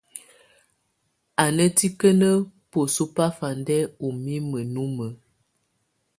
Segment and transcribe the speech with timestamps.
[1.37, 2.35] Tù nà tikǝ́nǝ́
[2.71, 5.09] besuǝ̀ bafandɛ ù mimǝ́ numǝ́.